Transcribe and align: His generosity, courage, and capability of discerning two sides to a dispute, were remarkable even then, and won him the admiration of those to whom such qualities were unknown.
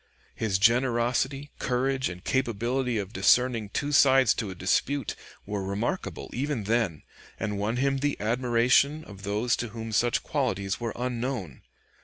His 0.33 0.57
generosity, 0.57 1.51
courage, 1.59 2.09
and 2.09 2.23
capability 2.23 2.97
of 2.97 3.13
discerning 3.13 3.69
two 3.69 3.91
sides 3.91 4.33
to 4.33 4.49
a 4.49 4.55
dispute, 4.55 5.15
were 5.45 5.61
remarkable 5.63 6.27
even 6.33 6.63
then, 6.63 7.03
and 7.39 7.59
won 7.59 7.77
him 7.77 7.99
the 7.99 8.19
admiration 8.19 9.03
of 9.03 9.21
those 9.21 9.55
to 9.57 9.67
whom 9.67 9.91
such 9.91 10.23
qualities 10.23 10.79
were 10.79 10.93
unknown. 10.95 11.61